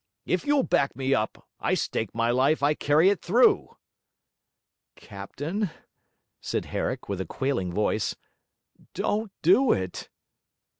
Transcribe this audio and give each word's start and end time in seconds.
If 0.25 0.47
you'll 0.47 0.63
back 0.63 0.95
me 0.95 1.13
up, 1.13 1.47
I 1.59 1.75
stake 1.75 2.15
my 2.15 2.31
life 2.31 2.63
I 2.63 2.73
carry 2.73 3.09
it 3.09 3.21
through.' 3.21 3.77
'Captain,' 4.95 5.69
said 6.41 6.65
Herrick, 6.65 7.07
with 7.07 7.21
a 7.21 7.25
quailing 7.27 7.71
voice, 7.71 8.15
'don't 8.95 9.31
do 9.43 9.71
it!' 9.71 10.09